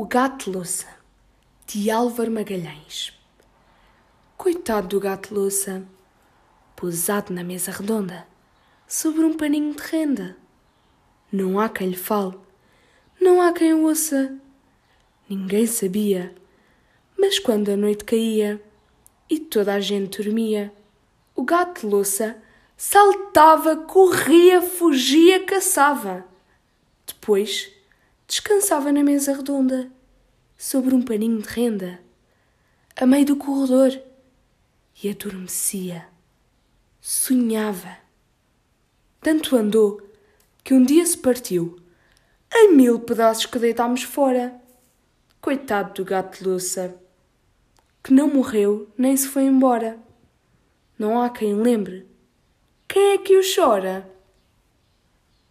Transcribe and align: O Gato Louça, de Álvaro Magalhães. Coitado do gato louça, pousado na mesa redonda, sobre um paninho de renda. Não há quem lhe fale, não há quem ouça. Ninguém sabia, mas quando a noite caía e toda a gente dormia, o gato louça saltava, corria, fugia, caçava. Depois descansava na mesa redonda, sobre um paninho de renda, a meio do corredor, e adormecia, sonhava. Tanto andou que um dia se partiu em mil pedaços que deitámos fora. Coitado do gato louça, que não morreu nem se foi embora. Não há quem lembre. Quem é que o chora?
O 0.00 0.06
Gato 0.06 0.48
Louça, 0.52 0.86
de 1.66 1.90
Álvaro 1.90 2.30
Magalhães. 2.30 3.12
Coitado 4.36 4.86
do 4.86 5.00
gato 5.00 5.34
louça, 5.34 5.84
pousado 6.76 7.32
na 7.34 7.42
mesa 7.42 7.72
redonda, 7.72 8.24
sobre 8.86 9.24
um 9.24 9.36
paninho 9.36 9.74
de 9.74 9.82
renda. 9.82 10.36
Não 11.32 11.58
há 11.58 11.68
quem 11.68 11.88
lhe 11.88 11.96
fale, 11.96 12.38
não 13.20 13.42
há 13.42 13.52
quem 13.52 13.74
ouça. 13.74 14.38
Ninguém 15.28 15.66
sabia, 15.66 16.32
mas 17.18 17.40
quando 17.40 17.68
a 17.68 17.76
noite 17.76 18.04
caía 18.04 18.62
e 19.28 19.40
toda 19.40 19.74
a 19.74 19.80
gente 19.80 20.22
dormia, 20.22 20.72
o 21.34 21.42
gato 21.42 21.88
louça 21.88 22.40
saltava, 22.76 23.74
corria, 23.74 24.62
fugia, 24.62 25.44
caçava. 25.44 26.24
Depois 27.04 27.76
descansava 28.28 28.92
na 28.92 29.02
mesa 29.02 29.32
redonda, 29.32 29.90
sobre 30.54 30.94
um 30.94 31.00
paninho 31.00 31.40
de 31.40 31.48
renda, 31.48 31.98
a 32.94 33.06
meio 33.06 33.24
do 33.24 33.36
corredor, 33.36 33.98
e 35.02 35.08
adormecia, 35.08 36.06
sonhava. 37.00 37.96
Tanto 39.22 39.56
andou 39.56 40.02
que 40.62 40.74
um 40.74 40.84
dia 40.84 41.06
se 41.06 41.16
partiu 41.16 41.80
em 42.52 42.74
mil 42.74 43.00
pedaços 43.00 43.46
que 43.46 43.58
deitámos 43.58 44.02
fora. 44.02 44.60
Coitado 45.40 45.94
do 45.94 46.04
gato 46.04 46.46
louça, 46.46 47.00
que 48.04 48.12
não 48.12 48.28
morreu 48.28 48.92
nem 48.98 49.16
se 49.16 49.26
foi 49.26 49.44
embora. 49.44 49.98
Não 50.98 51.22
há 51.22 51.30
quem 51.30 51.54
lembre. 51.54 52.06
Quem 52.86 53.12
é 53.12 53.18
que 53.18 53.38
o 53.38 53.42
chora? 53.54 54.10